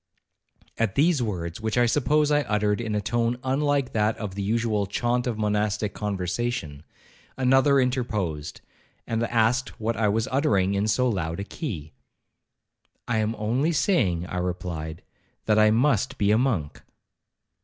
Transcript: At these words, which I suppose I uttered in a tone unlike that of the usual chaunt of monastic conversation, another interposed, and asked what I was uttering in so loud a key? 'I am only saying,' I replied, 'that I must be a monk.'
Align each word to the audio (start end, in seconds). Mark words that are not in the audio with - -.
At 0.79 0.95
these 0.95 1.21
words, 1.21 1.61
which 1.61 1.77
I 1.77 1.85
suppose 1.85 2.31
I 2.31 2.41
uttered 2.41 2.81
in 2.81 2.95
a 2.95 3.01
tone 3.01 3.37
unlike 3.43 3.93
that 3.93 4.17
of 4.17 4.33
the 4.33 4.41
usual 4.41 4.87
chaunt 4.87 5.27
of 5.27 5.37
monastic 5.37 5.93
conversation, 5.93 6.81
another 7.37 7.79
interposed, 7.79 8.61
and 9.05 9.21
asked 9.25 9.79
what 9.79 9.95
I 9.95 10.07
was 10.07 10.27
uttering 10.31 10.73
in 10.73 10.87
so 10.87 11.07
loud 11.07 11.39
a 11.39 11.43
key? 11.43 11.93
'I 13.07 13.17
am 13.19 13.35
only 13.37 13.71
saying,' 13.71 14.25
I 14.25 14.37
replied, 14.37 15.03
'that 15.45 15.59
I 15.59 15.69
must 15.69 16.17
be 16.17 16.31
a 16.31 16.37
monk.' 16.39 16.81